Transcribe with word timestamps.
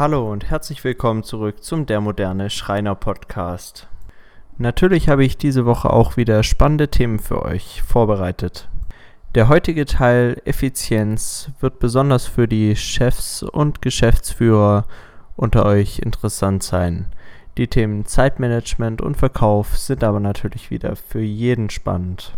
Hallo 0.00 0.32
und 0.32 0.48
herzlich 0.48 0.82
willkommen 0.82 1.24
zurück 1.24 1.62
zum 1.62 1.84
Der 1.84 2.00
Moderne 2.00 2.48
Schreiner 2.48 2.94
Podcast. 2.94 3.86
Natürlich 4.56 5.10
habe 5.10 5.26
ich 5.26 5.36
diese 5.36 5.66
Woche 5.66 5.92
auch 5.92 6.16
wieder 6.16 6.42
spannende 6.42 6.88
Themen 6.88 7.18
für 7.18 7.42
euch 7.42 7.82
vorbereitet. 7.82 8.70
Der 9.34 9.48
heutige 9.48 9.84
Teil 9.84 10.40
Effizienz 10.46 11.50
wird 11.60 11.80
besonders 11.80 12.26
für 12.26 12.48
die 12.48 12.76
Chefs 12.76 13.42
und 13.42 13.82
Geschäftsführer 13.82 14.86
unter 15.36 15.66
euch 15.66 15.98
interessant 15.98 16.62
sein. 16.62 17.04
Die 17.58 17.68
Themen 17.68 18.06
Zeitmanagement 18.06 19.02
und 19.02 19.18
Verkauf 19.18 19.76
sind 19.76 20.02
aber 20.02 20.18
natürlich 20.18 20.70
wieder 20.70 20.96
für 20.96 21.20
jeden 21.20 21.68
spannend. 21.68 22.32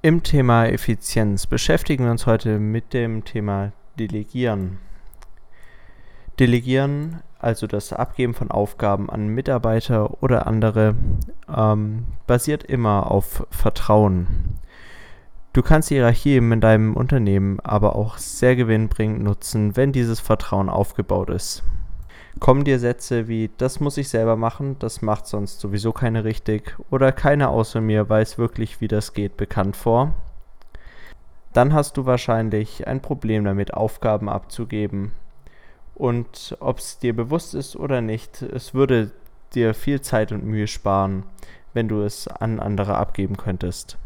Im 0.00 0.22
Thema 0.22 0.64
Effizienz 0.64 1.46
beschäftigen 1.46 2.04
wir 2.04 2.10
uns 2.10 2.24
heute 2.24 2.58
mit 2.58 2.94
dem 2.94 3.26
Thema 3.26 3.72
Delegieren. 3.98 4.78
Delegieren, 6.38 7.20
also 7.38 7.66
das 7.66 7.92
Abgeben 7.92 8.34
von 8.34 8.50
Aufgaben 8.50 9.08
an 9.08 9.28
Mitarbeiter 9.28 10.22
oder 10.22 10.46
andere, 10.46 10.96
ähm, 11.54 12.06
basiert 12.26 12.64
immer 12.64 13.10
auf 13.10 13.46
Vertrauen. 13.50 14.58
Du 15.52 15.62
kannst 15.62 15.90
die 15.90 15.94
Hierarchie 15.94 16.36
in 16.36 16.60
deinem 16.60 16.96
Unternehmen 16.96 17.60
aber 17.60 17.94
auch 17.94 18.18
sehr 18.18 18.56
gewinnbringend 18.56 19.22
nutzen, 19.22 19.76
wenn 19.76 19.92
dieses 19.92 20.18
Vertrauen 20.18 20.68
aufgebaut 20.68 21.30
ist. 21.30 21.62
Kommen 22.40 22.64
dir 22.64 22.80
Sätze 22.80 23.28
wie 23.28 23.50
das 23.56 23.78
muss 23.78 23.96
ich 23.96 24.08
selber 24.08 24.34
machen, 24.34 24.76
das 24.80 25.02
macht 25.02 25.28
sonst 25.28 25.60
sowieso 25.60 25.92
keine 25.92 26.24
richtig 26.24 26.76
oder 26.90 27.12
keiner 27.12 27.50
außer 27.50 27.80
mir 27.80 28.08
weiß 28.08 28.38
wirklich, 28.38 28.80
wie 28.80 28.88
das 28.88 29.12
geht, 29.12 29.36
bekannt 29.36 29.76
vor? 29.76 30.14
Dann 31.52 31.72
hast 31.72 31.96
du 31.96 32.04
wahrscheinlich 32.04 32.88
ein 32.88 33.00
Problem 33.00 33.44
damit, 33.44 33.72
Aufgaben 33.74 34.28
abzugeben, 34.28 35.12
und 35.94 36.56
ob 36.60 36.78
es 36.78 36.98
dir 36.98 37.14
bewusst 37.14 37.54
ist 37.54 37.76
oder 37.76 38.00
nicht, 38.00 38.42
es 38.42 38.74
würde 38.74 39.12
dir 39.54 39.74
viel 39.74 40.00
Zeit 40.00 40.32
und 40.32 40.44
Mühe 40.44 40.66
sparen, 40.66 41.24
wenn 41.72 41.88
du 41.88 42.02
es 42.02 42.28
an 42.28 42.60
andere 42.60 42.96
abgeben 42.96 43.36
könntest. 43.36 43.98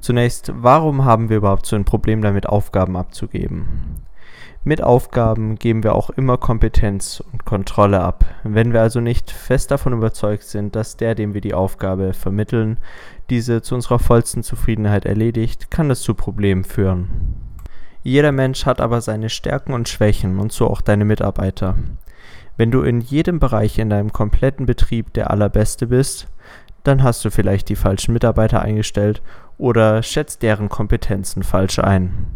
Zunächst, 0.00 0.52
warum 0.54 1.04
haben 1.04 1.28
wir 1.28 1.38
überhaupt 1.38 1.66
so 1.66 1.74
ein 1.74 1.84
Problem 1.84 2.22
damit, 2.22 2.48
Aufgaben 2.48 2.96
abzugeben? 2.96 4.04
Mit 4.62 4.82
Aufgaben 4.82 5.56
geben 5.56 5.84
wir 5.84 5.94
auch 5.94 6.10
immer 6.10 6.38
Kompetenz 6.38 7.22
und 7.32 7.44
Kontrolle 7.44 8.00
ab. 8.00 8.24
Wenn 8.42 8.72
wir 8.72 8.82
also 8.82 9.00
nicht 9.00 9.30
fest 9.30 9.70
davon 9.70 9.92
überzeugt 9.92 10.42
sind, 10.42 10.74
dass 10.74 10.96
der, 10.96 11.14
dem 11.14 11.34
wir 11.34 11.40
die 11.40 11.54
Aufgabe 11.54 12.12
vermitteln, 12.12 12.78
diese 13.30 13.62
zu 13.62 13.76
unserer 13.76 14.00
vollsten 14.00 14.42
Zufriedenheit 14.42 15.04
erledigt, 15.04 15.70
kann 15.70 15.88
das 15.88 16.00
zu 16.00 16.14
Problemen 16.14 16.64
führen. 16.64 17.45
Jeder 18.06 18.30
Mensch 18.30 18.66
hat 18.66 18.80
aber 18.80 19.00
seine 19.00 19.28
Stärken 19.28 19.72
und 19.72 19.88
Schwächen 19.88 20.38
und 20.38 20.52
so 20.52 20.70
auch 20.70 20.80
deine 20.80 21.04
Mitarbeiter. 21.04 21.74
Wenn 22.56 22.70
du 22.70 22.82
in 22.82 23.00
jedem 23.00 23.40
Bereich 23.40 23.80
in 23.80 23.90
deinem 23.90 24.12
kompletten 24.12 24.64
Betrieb 24.64 25.12
der 25.14 25.32
Allerbeste 25.32 25.88
bist, 25.88 26.28
dann 26.84 27.02
hast 27.02 27.24
du 27.24 27.32
vielleicht 27.32 27.68
die 27.68 27.74
falschen 27.74 28.12
Mitarbeiter 28.12 28.62
eingestellt 28.62 29.22
oder 29.58 30.04
schätzt 30.04 30.44
deren 30.44 30.68
Kompetenzen 30.68 31.42
falsch 31.42 31.80
ein. 31.80 32.28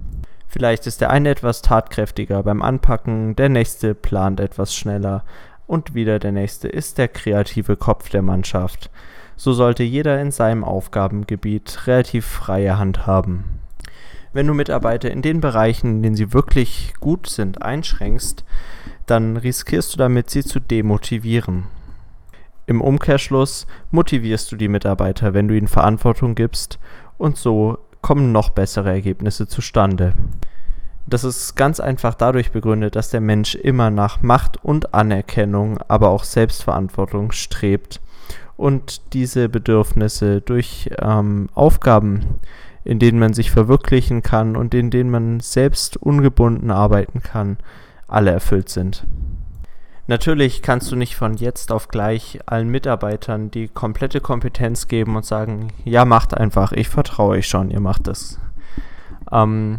Vielleicht 0.49 0.89
ist 0.89 1.03
der 1.03 1.11
eine 1.11 1.29
etwas 1.29 1.63
tatkräftiger 1.63 2.43
beim 2.43 2.63
Anpacken, 2.63 3.37
der 3.37 3.49
nächste 3.49 3.95
plant 3.95 4.41
etwas 4.41 4.75
schneller 4.75 5.23
und 5.69 5.95
wieder 5.95 6.19
der 6.19 6.33
nächste 6.33 6.67
ist 6.67 6.99
der 6.99 7.07
kreative 7.07 7.77
Kopf 7.77 8.11
der 8.11 8.23
Mannschaft. 8.23 8.91
So 9.37 9.53
sollte 9.53 9.85
jeder 9.85 10.21
in 10.21 10.33
seinem 10.33 10.65
Aufgabengebiet 10.65 11.87
relativ 11.87 12.27
freie 12.27 12.77
Hand 12.77 13.07
haben 13.07 13.60
wenn 14.33 14.47
du 14.47 14.55
Mitarbeiter 14.55 15.11
in 15.11 15.23
den 15.23 15.41
Bereichen, 15.41 15.97
in 15.97 16.03
denen 16.03 16.17
sie 16.17 16.33
wirklich 16.33 16.95
gut 17.01 17.29
sind, 17.29 17.63
einschränkst, 17.63 18.45
dann 19.07 19.37
riskierst 19.37 19.93
du 19.93 19.99
damit, 19.99 20.31
sie 20.31 20.45
zu 20.45 20.61
demotivieren. 20.61 21.65
Im 22.67 22.81
Umkehrschluss 22.81 23.67
motivierst 23.91 24.53
du 24.53 24.57
die 24.57 24.69
Mitarbeiter, 24.69 25.35
wenn 25.35 25.49
du 25.49 25.57
ihnen 25.57 25.67
Verantwortung 25.67 26.37
gibst 26.37 26.79
und 27.19 27.37
so 27.37 27.79
kommen 28.03 28.33
noch 28.33 28.51
bessere 28.51 28.91
Ergebnisse 28.91 29.49
zustande. 29.49 30.15
Das 31.07 31.25
ist 31.25 31.57
ganz 31.57 31.81
einfach 31.81 32.15
dadurch 32.15 32.53
begründet, 32.53 32.95
dass 32.95 33.11
der 33.11 33.21
Mensch 33.21 33.57
immer 33.57 33.91
nach 33.91 34.23
Macht 34.23 34.63
und 34.63 34.95
Anerkennung, 34.95 35.79
aber 35.89 36.11
auch 36.11 36.23
Selbstverantwortung 36.23 37.33
strebt 37.33 38.01
und 38.57 39.13
diese 39.15 39.49
Bedürfnisse 39.49 40.41
durch 40.41 40.91
ähm, 41.01 41.49
Aufgaben 41.55 42.39
in 42.91 42.99
denen 42.99 43.21
man 43.21 43.35
sich 43.35 43.53
verwirklichen 43.53 44.21
kann 44.21 44.57
und 44.57 44.75
in 44.75 44.91
denen 44.91 45.11
man 45.11 45.39
selbst 45.39 45.97
ungebunden 45.97 46.73
arbeiten 46.73 47.23
kann, 47.23 47.57
alle 48.09 48.33
erfüllt 48.33 48.69
sind. 48.69 49.07
Natürlich 50.09 50.61
kannst 50.61 50.91
du 50.91 50.97
nicht 50.97 51.15
von 51.15 51.35
jetzt 51.35 51.71
auf 51.71 51.87
gleich 51.87 52.41
allen 52.47 52.69
Mitarbeitern 52.69 53.53
die 53.53 53.69
komplette 53.69 54.21
Kompetenz 54.21 54.89
geben 54.89 55.15
und 55.15 55.25
sagen, 55.25 55.69
ja, 55.85 56.05
macht 56.05 56.37
einfach, 56.37 56.73
ich 56.73 56.89
vertraue 56.89 57.37
euch 57.37 57.47
schon, 57.47 57.71
ihr 57.71 57.79
macht 57.79 58.09
das. 58.09 58.41
Ähm, 59.31 59.79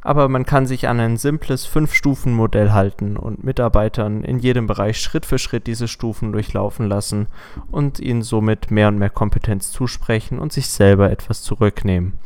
aber 0.00 0.28
man 0.28 0.46
kann 0.46 0.66
sich 0.66 0.86
an 0.86 1.00
ein 1.00 1.16
simples 1.16 1.66
Fünf-Stufen-Modell 1.66 2.72
halten 2.72 3.16
und 3.16 3.42
Mitarbeitern 3.42 4.22
in 4.22 4.38
jedem 4.38 4.68
Bereich 4.68 5.00
Schritt 5.00 5.26
für 5.26 5.40
Schritt 5.40 5.66
diese 5.66 5.88
Stufen 5.88 6.30
durchlaufen 6.30 6.86
lassen 6.86 7.26
und 7.72 7.98
ihnen 7.98 8.22
somit 8.22 8.70
mehr 8.70 8.86
und 8.86 9.00
mehr 9.00 9.10
Kompetenz 9.10 9.72
zusprechen 9.72 10.38
und 10.38 10.52
sich 10.52 10.68
selber 10.68 11.10
etwas 11.10 11.42
zurücknehmen. 11.42 12.20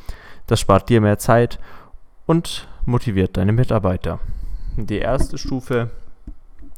Das 0.46 0.60
spart 0.60 0.88
dir 0.88 1.00
mehr 1.00 1.18
Zeit 1.18 1.58
und 2.26 2.68
motiviert 2.84 3.36
deine 3.36 3.52
Mitarbeiter. 3.52 4.20
Die 4.76 4.98
erste 4.98 5.38
Stufe 5.38 5.90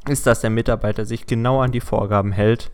ist, 0.06 0.26
dass 0.26 0.40
der 0.40 0.50
Mitarbeiter 0.50 1.04
sich 1.04 1.26
genau 1.26 1.60
an 1.60 1.72
die 1.72 1.80
Vorgaben 1.80 2.32
hält. 2.32 2.70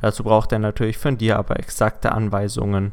Dazu 0.00 0.22
braucht 0.22 0.52
er 0.52 0.58
natürlich 0.58 0.98
von 0.98 1.18
dir 1.18 1.38
aber 1.38 1.58
exakte 1.58 2.12
Anweisungen 2.12 2.92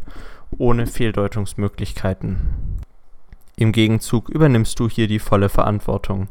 ohne 0.58 0.88
Fehldeutungsmöglichkeiten. 0.88 2.40
Im 3.56 3.72
Gegenzug 3.72 4.30
übernimmst 4.30 4.80
du 4.80 4.90
hier 4.90 5.08
die 5.08 5.20
volle 5.20 5.50
Verantwortung. 5.50 6.28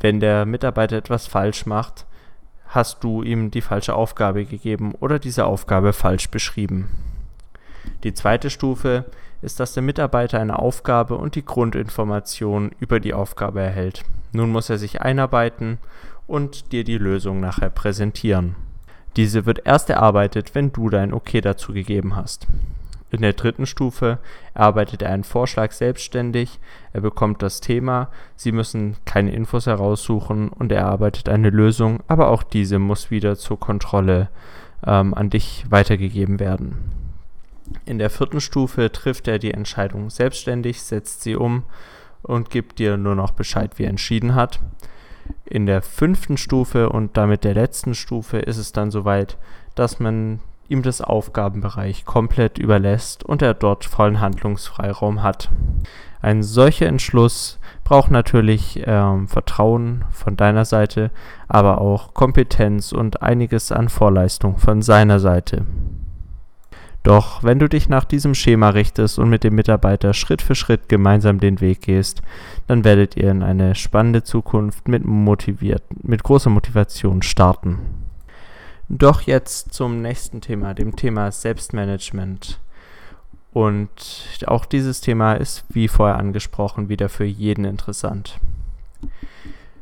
Wenn 0.00 0.20
der 0.20 0.46
Mitarbeiter 0.46 0.96
etwas 0.96 1.26
falsch 1.26 1.66
macht, 1.66 2.06
hast 2.68 3.04
du 3.04 3.22
ihm 3.22 3.50
die 3.50 3.60
falsche 3.60 3.94
Aufgabe 3.94 4.44
gegeben 4.44 4.94
oder 5.00 5.18
diese 5.18 5.46
Aufgabe 5.46 5.92
falsch 5.92 6.30
beschrieben. 6.30 6.88
Die 8.02 8.14
zweite 8.14 8.50
Stufe 8.50 9.04
ist, 9.44 9.60
dass 9.60 9.74
der 9.74 9.82
Mitarbeiter 9.82 10.40
eine 10.40 10.58
Aufgabe 10.58 11.16
und 11.16 11.36
die 11.36 11.44
Grundinformation 11.44 12.72
über 12.80 12.98
die 12.98 13.14
Aufgabe 13.14 13.60
erhält. 13.60 14.02
Nun 14.32 14.50
muss 14.50 14.70
er 14.70 14.78
sich 14.78 15.02
einarbeiten 15.02 15.78
und 16.26 16.72
dir 16.72 16.82
die 16.82 16.98
Lösung 16.98 17.38
nachher 17.38 17.70
präsentieren. 17.70 18.56
Diese 19.16 19.46
wird 19.46 19.60
erst 19.64 19.90
erarbeitet, 19.90 20.54
wenn 20.54 20.72
du 20.72 20.90
dein 20.90 21.12
Okay 21.12 21.40
dazu 21.40 21.72
gegeben 21.72 22.16
hast. 22.16 22.48
In 23.10 23.22
der 23.22 23.34
dritten 23.34 23.64
Stufe 23.64 24.18
erarbeitet 24.54 25.02
er 25.02 25.10
einen 25.10 25.22
Vorschlag 25.22 25.70
selbstständig, 25.70 26.58
er 26.92 27.00
bekommt 27.00 27.42
das 27.42 27.60
Thema, 27.60 28.10
Sie 28.34 28.50
müssen 28.50 28.96
keine 29.04 29.32
Infos 29.32 29.66
heraussuchen 29.66 30.48
und 30.48 30.72
er 30.72 30.80
erarbeitet 30.80 31.28
eine 31.28 31.50
Lösung, 31.50 32.00
aber 32.08 32.28
auch 32.28 32.42
diese 32.42 32.80
muss 32.80 33.12
wieder 33.12 33.36
zur 33.36 33.60
Kontrolle 33.60 34.30
ähm, 34.84 35.14
an 35.14 35.30
dich 35.30 35.64
weitergegeben 35.70 36.40
werden. 36.40 37.03
In 37.84 37.98
der 37.98 38.10
vierten 38.10 38.40
Stufe 38.40 38.92
trifft 38.92 39.28
er 39.28 39.38
die 39.38 39.52
Entscheidung 39.52 40.10
selbstständig, 40.10 40.82
setzt 40.82 41.22
sie 41.22 41.36
um 41.36 41.64
und 42.22 42.50
gibt 42.50 42.78
dir 42.78 42.96
nur 42.96 43.14
noch 43.14 43.32
Bescheid, 43.32 43.78
wie 43.78 43.84
er 43.84 43.90
entschieden 43.90 44.34
hat. 44.34 44.60
In 45.44 45.66
der 45.66 45.82
fünften 45.82 46.36
Stufe 46.36 46.90
und 46.90 47.16
damit 47.16 47.44
der 47.44 47.54
letzten 47.54 47.94
Stufe 47.94 48.38
ist 48.38 48.58
es 48.58 48.72
dann 48.72 48.90
soweit, 48.90 49.38
dass 49.74 49.98
man 50.00 50.40
ihm 50.68 50.82
das 50.82 51.00
Aufgabenbereich 51.00 52.04
komplett 52.04 52.58
überlässt 52.58 53.24
und 53.24 53.42
er 53.42 53.54
dort 53.54 53.84
vollen 53.84 54.20
Handlungsfreiraum 54.20 55.22
hat. 55.22 55.50
Ein 56.22 56.42
solcher 56.42 56.86
Entschluss 56.86 57.58
braucht 57.84 58.10
natürlich 58.10 58.82
ähm, 58.86 59.28
Vertrauen 59.28 60.06
von 60.10 60.36
deiner 60.36 60.64
Seite, 60.64 61.10
aber 61.48 61.82
auch 61.82 62.14
Kompetenz 62.14 62.92
und 62.92 63.20
einiges 63.22 63.72
an 63.72 63.90
Vorleistung 63.90 64.56
von 64.56 64.80
seiner 64.80 65.20
Seite. 65.20 65.66
Doch 67.04 67.44
wenn 67.44 67.58
du 67.58 67.68
dich 67.68 67.90
nach 67.90 68.06
diesem 68.06 68.34
Schema 68.34 68.70
richtest 68.70 69.18
und 69.18 69.28
mit 69.28 69.44
dem 69.44 69.54
Mitarbeiter 69.54 70.14
Schritt 70.14 70.40
für 70.40 70.54
Schritt 70.54 70.88
gemeinsam 70.88 71.38
den 71.38 71.60
Weg 71.60 71.82
gehst, 71.82 72.22
dann 72.66 72.82
werdet 72.82 73.14
ihr 73.14 73.30
in 73.30 73.42
eine 73.42 73.74
spannende 73.74 74.24
Zukunft 74.24 74.88
mit 74.88 75.04
motiviert, 75.04 75.82
mit 76.02 76.24
großer 76.24 76.48
Motivation 76.48 77.22
starten. 77.22 77.78
Doch 78.88 79.20
jetzt 79.20 79.74
zum 79.74 80.00
nächsten 80.00 80.40
Thema, 80.40 80.72
dem 80.72 80.96
Thema 80.96 81.30
Selbstmanagement. 81.30 82.58
Und 83.52 84.44
auch 84.46 84.64
dieses 84.64 85.02
Thema 85.02 85.34
ist, 85.34 85.64
wie 85.68 85.88
vorher 85.88 86.16
angesprochen, 86.16 86.88
wieder 86.88 87.10
für 87.10 87.24
jeden 87.24 87.66
interessant. 87.66 88.40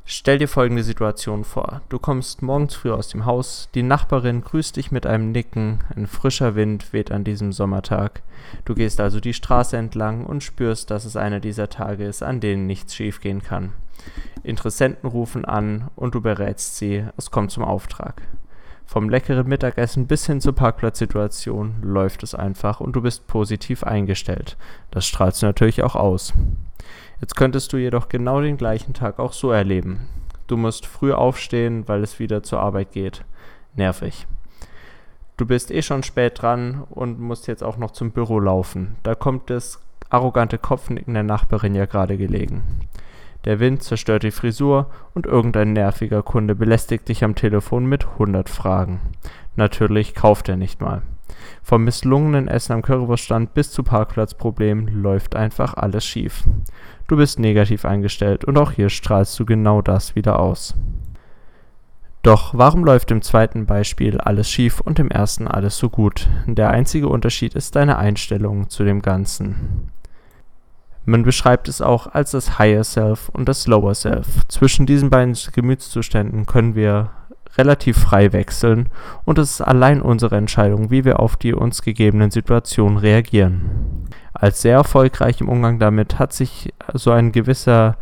Stell 0.05 0.39
dir 0.39 0.49
folgende 0.49 0.83
Situation 0.83 1.45
vor. 1.45 1.81
Du 1.89 1.99
kommst 1.99 2.43
morgens 2.43 2.75
früh 2.75 2.91
aus 2.91 3.09
dem 3.09 3.25
Haus, 3.25 3.69
die 3.75 3.85
Nachbarin 3.85 4.43
grüßt 4.43 4.77
dich 4.77 4.91
mit 4.91 5.07
einem 5.07 5.31
Nicken, 5.31 5.85
ein 5.95 6.09
frischer 6.09 6.57
Wind 6.57 6.93
weht 6.93 7.13
an 7.13 7.23
diesem 7.23 7.53
Sommertag. 7.53 8.23
Du 8.65 8.75
gehst 8.75 9.01
also 9.01 9.21
die 9.21 9.33
Straße 9.33 9.77
entlang 9.77 10.27
und 10.27 10.43
spürst, 10.43 10.91
dass 10.91 11.05
es 11.05 11.17
einer 11.17 11.39
dieser 11.39 11.69
Tage 11.69 12.05
ist, 12.05 12.23
an 12.23 12.41
denen 12.41 12.67
nichts 12.67 12.97
schiefgehen 12.97 13.43
kann. 13.43 13.75
Interessenten 14.43 15.09
rufen 15.09 15.45
an 15.45 15.89
und 15.95 16.17
du 16.17 16.21
berätst 16.21 16.77
sie, 16.77 17.05
es 17.17 17.31
kommt 17.31 17.53
zum 17.53 17.63
Auftrag. 17.63 18.23
Vom 18.85 19.09
leckeren 19.09 19.49
Mittagessen 19.49 20.09
bis 20.09 20.27
hin 20.27 20.41
zur 20.41 20.55
Parkplatzsituation 20.55 21.77
läuft 21.81 22.25
es 22.25 22.35
einfach 22.35 22.81
und 22.81 22.95
du 22.95 23.01
bist 23.01 23.29
positiv 23.29 23.85
eingestellt. 23.85 24.57
Das 24.91 25.07
strahlst 25.07 25.41
du 25.41 25.47
natürlich 25.47 25.83
auch 25.83 25.95
aus. 25.95 26.35
Jetzt 27.21 27.37
könntest 27.37 27.73
du 27.73 27.77
jedoch 27.77 28.09
genau 28.09 28.41
den 28.41 28.57
gleichen 28.57 28.95
Tag 28.95 29.19
auch 29.19 29.33
so 29.33 29.51
erleben. 29.51 30.09
Du 30.47 30.57
musst 30.57 30.87
früh 30.87 31.13
aufstehen, 31.13 31.87
weil 31.89 32.03
es 32.03 32.19
wieder 32.19 32.43
zur 32.43 32.61
Arbeit 32.61 32.93
geht. 32.93 33.25
Nervig. 33.75 34.27
Du 35.37 35.47
bist 35.47 35.71
eh 35.71 35.83
schon 35.83 36.03
spät 36.03 36.43
dran 36.43 36.85
und 36.91 37.19
musst 37.19 37.47
jetzt 37.47 37.65
auch 37.65 37.77
noch 37.77 37.93
zum 37.93 38.11
Büro 38.11 38.39
laufen. 38.39 38.97
Da 39.03 39.15
kommt 39.15 39.51
das 39.51 39.81
arrogante 40.11 40.59
Kopfnicken 40.59 41.15
der 41.15 41.23
Nachbarin 41.23 41.75
ja 41.75 41.87
gerade 41.87 42.17
gelegen. 42.17 42.63
Der 43.45 43.59
Wind 43.59 43.83
zerstört 43.83 44.23
die 44.23 44.31
Frisur 44.31 44.91
und 45.15 45.27
irgendein 45.27 45.73
nerviger 45.73 46.23
Kunde 46.23 46.55
belästigt 46.55 47.09
dich 47.09 47.25
am 47.25 47.35
Telefon 47.35 47.87
mit 47.87 48.07
100 48.07 48.49
Fragen. 48.49 49.01
Natürlich 49.57 50.15
kauft 50.15 50.49
er 50.49 50.57
nicht 50.57 50.81
mal. 50.81 51.03
Vom 51.63 51.85
misslungenen 51.85 52.49
Essen 52.49 52.73
am 52.73 52.83
Currywurststand 52.83 53.55
bis 53.55 53.71
zu 53.71 53.83
Parkplatzproblemen 53.83 55.03
läuft 55.03 55.37
einfach 55.37 55.75
alles 55.75 56.05
schief. 56.05 56.45
Du 57.09 57.17
bist 57.17 57.39
negativ 57.39 57.85
eingestellt 57.85 58.45
und 58.45 58.57
auch 58.59 58.73
hier 58.73 58.89
strahlst 58.89 59.39
du 59.39 59.45
genau 59.45 59.83
das 59.83 60.15
wieder 60.15 60.39
aus. 60.39 60.75
Doch 62.23 62.55
warum 62.55 62.85
läuft 62.85 63.11
im 63.11 63.21
zweiten 63.21 63.67
Beispiel 63.67 64.21
alles 64.21 64.49
schief 64.49 64.81
und 64.81 65.01
im 65.01 65.11
ersten 65.11 65.49
alles 65.49 65.77
so 65.77 65.91
gut? 65.91 66.29
Der 66.47 66.71
einzige 66.71 67.09
Unterschied 67.09 67.55
ist 67.55 67.75
deine 67.75 67.99
Einstellung 67.99 68.69
zu 68.69 68.85
dem 68.85 69.03
Ganzen. 69.03 69.91
Man 71.05 71.25
beschreibt 71.25 71.67
es 71.67 71.83
auch 71.83 72.07
als 72.07 72.31
das 72.31 72.61
Higher 72.61 72.85
Self 72.85 73.29
und 73.31 73.49
das 73.49 73.67
Lower 73.67 73.95
Self. 73.95 74.47
Zwischen 74.47 74.87
diesen 74.87 75.11
beiden 75.11 75.37
Gemütszuständen 75.53 76.47
können 76.47 76.77
wir 76.77 77.11
relativ 77.57 77.99
frei 77.99 78.33
wechseln 78.33 78.89
und 79.25 79.39
es 79.39 79.53
ist 79.53 79.61
allein 79.61 80.01
unsere 80.01 80.37
Entscheidung, 80.37 80.91
wie 80.91 81.05
wir 81.05 81.21
auf 81.21 81.37
die 81.37 81.55
uns 81.55 81.83
gegebenen 81.83 82.31
Situationen 82.31 82.99
reagieren. 82.99 84.09
Als 84.33 84.63
sehr 84.63 84.75
erfolgreich 84.75 85.41
im 85.41 85.49
Umgang 85.49 85.79
damit 85.79 86.19
hat 86.19 86.33
sich 86.33 86.73
so 86.95 87.11
ein 87.11 87.33
gewisser 87.33 87.97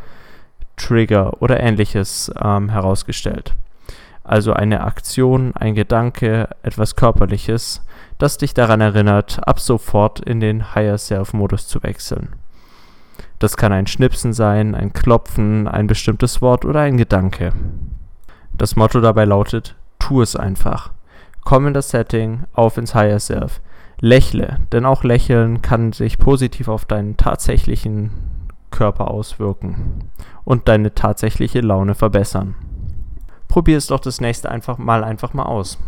Trigger 0.77 1.43
oder 1.43 1.61
ähnliches 1.61 2.33
ähm, 2.43 2.71
herausgestellt. 2.71 3.55
Also 4.25 4.53
eine 4.53 4.85
Aktion, 4.85 5.53
ein 5.57 5.75
Gedanke, 5.75 6.49
etwas 6.63 6.95
Körperliches, 6.95 7.85
das 8.19 8.39
dich 8.39 8.55
daran 8.55 8.81
erinnert, 8.81 9.41
ab 9.47 9.59
sofort 9.61 10.21
in 10.21 10.41
den 10.41 10.75
Higher 10.75 10.99
Self-Modus 10.99 11.67
zu 11.67 11.83
wechseln. 11.83 12.37
Das 13.39 13.57
kann 13.57 13.73
ein 13.73 13.87
Schnipsen 13.87 14.33
sein, 14.33 14.75
ein 14.75 14.93
Klopfen, 14.93 15.67
ein 15.67 15.87
bestimmtes 15.87 16.43
Wort 16.43 16.65
oder 16.65 16.81
ein 16.81 16.99
Gedanke. 16.99 17.53
Das 18.61 18.77
Motto 18.77 19.01
dabei 19.01 19.25
lautet, 19.25 19.75
tu 19.99 20.21
es 20.21 20.37
einfach. 20.37 20.91
Komm 21.45 21.69
in 21.69 21.73
das 21.73 21.89
Setting, 21.89 22.43
auf 22.53 22.77
ins 22.77 22.95
Higher 22.95 23.19
Self. 23.19 23.63
Lächle, 24.01 24.59
denn 24.71 24.85
auch 24.85 25.03
Lächeln 25.03 25.63
kann 25.63 25.95
sich 25.95 26.19
positiv 26.19 26.69
auf 26.69 26.85
deinen 26.85 27.17
tatsächlichen 27.17 28.11
Körper 28.71 29.11
auswirken 29.11 30.11
und 30.45 30.69
deine 30.69 30.95
tatsächliche 30.95 31.63
Laune 31.63 31.95
verbessern. 31.95 32.55
Probier 33.49 33.79
es 33.79 33.87
doch 33.87 34.01
das 34.01 34.21
nächste 34.21 34.51
einfach 34.51 34.77
mal 34.77 35.05
einfach 35.05 35.33
mal 35.33 35.47
aus. 35.47 35.79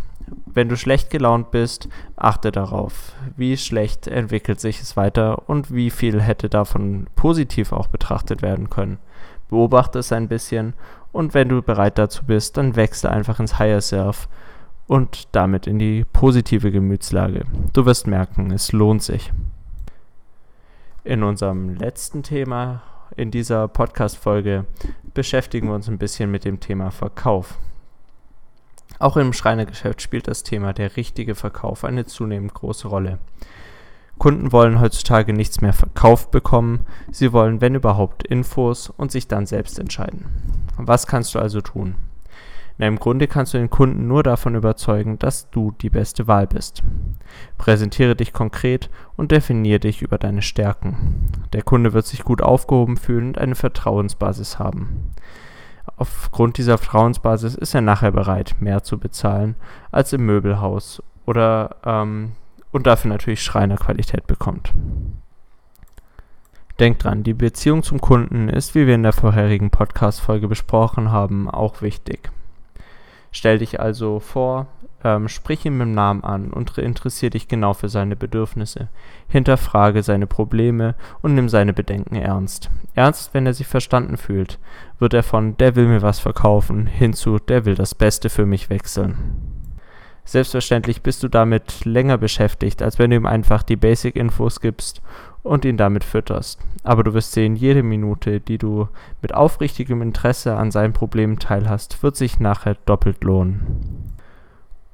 Wenn 0.46 0.70
du 0.70 0.78
schlecht 0.78 1.10
gelaunt 1.10 1.50
bist, 1.50 1.90
achte 2.16 2.52
darauf, 2.52 3.12
wie 3.36 3.58
schlecht 3.58 4.06
entwickelt 4.06 4.60
sich 4.60 4.80
es 4.80 4.96
weiter 4.96 5.46
und 5.46 5.74
wie 5.74 5.90
viel 5.90 6.22
hätte 6.22 6.48
davon 6.48 7.06
positiv 7.16 7.72
auch 7.72 7.88
betrachtet 7.88 8.40
werden 8.40 8.70
können. 8.70 8.96
Beobachte 9.50 9.98
es 9.98 10.10
ein 10.12 10.28
bisschen 10.28 10.72
und 11.12 11.34
wenn 11.34 11.48
du 11.48 11.62
bereit 11.62 11.98
dazu 11.98 12.24
bist, 12.24 12.56
dann 12.56 12.76
wechsle 12.76 13.10
einfach 13.10 13.38
ins 13.38 13.58
Higher 13.58 13.80
Self 13.80 14.28
und 14.86 15.28
damit 15.32 15.66
in 15.66 15.78
die 15.78 16.04
positive 16.12 16.70
Gemütslage. 16.70 17.44
Du 17.72 17.86
wirst 17.86 18.06
merken, 18.06 18.50
es 18.50 18.72
lohnt 18.72 19.02
sich. 19.02 19.32
In 21.04 21.22
unserem 21.22 21.74
letzten 21.74 22.22
Thema 22.22 22.82
in 23.16 23.30
dieser 23.30 23.68
Podcast-Folge 23.68 24.64
beschäftigen 25.14 25.68
wir 25.68 25.74
uns 25.74 25.88
ein 25.88 25.98
bisschen 25.98 26.30
mit 26.30 26.44
dem 26.44 26.60
Thema 26.60 26.90
Verkauf. 26.90 27.58
Auch 28.98 29.16
im 29.16 29.32
Schreinergeschäft 29.32 30.00
spielt 30.00 30.28
das 30.28 30.44
Thema 30.44 30.72
der 30.72 30.96
richtige 30.96 31.34
Verkauf 31.34 31.84
eine 31.84 32.06
zunehmend 32.06 32.54
große 32.54 32.88
Rolle. 32.88 33.18
Kunden 34.18 34.52
wollen 34.52 34.80
heutzutage 34.80 35.32
nichts 35.32 35.60
mehr 35.60 35.72
verkauft 35.72 36.30
bekommen, 36.30 36.86
sie 37.10 37.32
wollen, 37.32 37.60
wenn 37.60 37.74
überhaupt, 37.74 38.22
Infos 38.24 38.88
und 38.88 39.10
sich 39.10 39.26
dann 39.26 39.46
selbst 39.46 39.78
entscheiden. 39.78 40.26
Was 40.87 41.06
kannst 41.06 41.34
du 41.34 41.38
also 41.38 41.61
tun? 41.61 41.96
Na, 42.79 42.87
im 42.87 42.99
Grunde 42.99 43.29
kannst 43.29 43.55
du 43.55 43.58
den 43.58 43.70
Kunden 43.70 44.08
nur 44.08 44.23
davon 44.23 44.55
überzeugen, 44.55 45.19
dass 45.19 45.50
du 45.50 45.73
die 45.73 45.90
beste 45.90 46.26
Wahl 46.26 46.46
bist. 46.46 46.82
Präsentiere 47.58 48.17
dich 48.17 48.32
konkret 48.32 48.90
und 49.17 49.31
definiere 49.31 49.81
dich 49.81 50.02
über 50.02 50.19
deine 50.19 50.43
Stärken. 50.43 51.26
Der 51.52 51.62
Kunde 51.62 51.93
wird 51.93 52.06
sich 52.06 52.25
gut 52.25 52.43
aufgehoben 52.43 52.96
fühlen 52.96 53.29
und 53.29 53.38
eine 53.38 53.55
Vertrauensbasis 53.55 54.58
haben. 54.58 55.12
Aufgrund 55.96 56.58
dieser 56.58 56.79
Vertrauensbasis 56.79 57.55
ist 57.55 57.75
er 57.75 57.82
nachher 57.82 58.12
bereit, 58.12 58.56
mehr 58.61 58.82
zu 58.82 58.99
bezahlen 58.99 59.56
als 59.90 60.12
im 60.12 60.25
Möbelhaus 60.25 61.02
oder 61.26 61.76
ähm, 61.84 62.32
und 62.70 62.87
dafür 62.87 63.11
natürlich 63.11 63.43
Schreinerqualität 63.43 64.26
bekommt. 64.26 64.73
Denkt 66.80 67.04
dran, 67.04 67.22
die 67.22 67.34
Beziehung 67.34 67.82
zum 67.82 68.00
Kunden 68.00 68.48
ist, 68.48 68.74
wie 68.74 68.86
wir 68.86 68.94
in 68.94 69.02
der 69.02 69.12
vorherigen 69.12 69.70
Podcast-Folge 69.70 70.48
besprochen 70.48 71.12
haben, 71.12 71.50
auch 71.50 71.82
wichtig. 71.82 72.31
Stell 73.31 73.58
dich 73.58 73.81
also 73.81 74.20
vor, 74.20 74.67
ähm, 75.05 75.29
sprich 75.29 75.64
ihn 75.64 75.76
mit 75.76 75.86
dem 75.86 75.94
Namen 75.94 76.22
an 76.24 76.50
und 76.50 76.76
interessiere 76.79 77.31
dich 77.31 77.48
genau 77.48 77.74
für 77.74 77.88
seine 77.88 78.17
Bedürfnisse. 78.17 78.88
Hinterfrage 79.29 80.02
seine 80.02 80.26
Probleme 80.26 80.94
und 81.20 81.34
nimm 81.34 81.48
seine 81.48 81.72
Bedenken 81.72 82.17
ernst. 82.17 82.70
Ernst, 82.94 83.34
wenn 83.34 83.46
er 83.46 83.55
sich 83.55 83.67
verstanden 83.67 84.17
fühlt, 84.17 84.58
wird 84.98 85.14
er 85.14 85.22
von 85.22 85.56
der 85.56 85.76
will 85.76 85.86
mir 85.86 86.02
was 86.02 86.20
verkaufen 86.20 86.86
hinzu 86.86 87.38
der 87.38 87.64
will 87.64 87.74
das 87.74 87.94
Beste 87.94 88.29
für 88.31 88.46
mich 88.46 88.70
wechseln. 88.70 89.51
Selbstverständlich 90.24 91.02
bist 91.02 91.22
du 91.22 91.29
damit 91.29 91.84
länger 91.84 92.17
beschäftigt, 92.17 92.82
als 92.82 92.98
wenn 92.98 93.10
du 93.10 93.17
ihm 93.17 93.26
einfach 93.26 93.62
die 93.62 93.76
Basic-Infos 93.76 94.60
gibst 94.60 95.02
und 95.43 95.64
ihn 95.64 95.76
damit 95.76 96.05
fütterst. 96.05 96.60
Aber 96.84 97.02
du 97.02 97.14
wirst 97.14 97.32
sehen, 97.32 97.56
jede 97.56 97.82
Minute, 97.82 98.41
die 98.41 98.58
du 98.58 98.88
mit 99.20 99.34
aufrichtigem 99.34 100.00
Interesse 100.00 100.56
an 100.56 100.70
seinen 100.70 100.93
Problemen 100.93 101.38
teilhast, 101.38 102.02
wird 102.02 102.17
sich 102.17 102.38
nachher 102.38 102.76
doppelt 102.86 103.24
lohnen. 103.24 104.12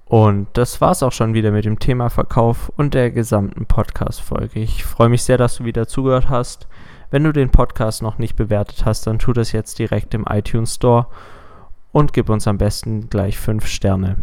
Und 0.07 0.49
das 0.55 0.81
war's 0.81 1.03
auch 1.03 1.13
schon 1.13 1.35
wieder 1.35 1.51
mit 1.51 1.67
dem 1.67 1.79
Thema 1.79 2.09
Verkauf 2.09 2.73
und 2.77 2.95
der 2.95 3.11
gesamten 3.11 3.67
Podcast-Folge. 3.67 4.61
Ich 4.61 4.83
freue 4.85 5.11
mich 5.11 5.23
sehr, 5.23 5.37
dass 5.37 5.57
du 5.57 5.67
wieder 5.67 5.87
zugehört 5.87 6.31
hast. 6.31 6.67
Wenn 7.11 7.25
du 7.25 7.33
den 7.33 7.51
Podcast 7.51 8.03
noch 8.03 8.17
nicht 8.17 8.35
bewertet 8.35 8.87
hast, 8.87 9.07
dann 9.07 9.19
tu 9.19 9.35
das 9.35 9.53
jetzt 9.53 9.79
direkt 9.79 10.15
im 10.15 10.25
iTunes 10.27 10.77
Store 10.77 11.09
und 11.93 12.15
gib 12.15 12.31
uns 12.31 12.49
am 12.49 12.57
besten 12.57 13.11
gleich 13.11 13.39
5 13.39 13.67
Sterne. 13.67 14.17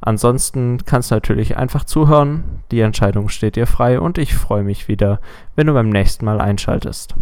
Ansonsten 0.00 0.78
kannst 0.84 1.10
du 1.10 1.14
natürlich 1.14 1.56
einfach 1.56 1.84
zuhören. 1.84 2.62
Die 2.70 2.80
Entscheidung 2.80 3.28
steht 3.28 3.56
dir 3.56 3.66
frei 3.66 4.00
und 4.00 4.18
ich 4.18 4.34
freue 4.34 4.62
mich 4.62 4.88
wieder, 4.88 5.20
wenn 5.56 5.66
du 5.66 5.74
beim 5.74 5.90
nächsten 5.90 6.24
Mal 6.24 6.40
einschaltest. 6.40 7.14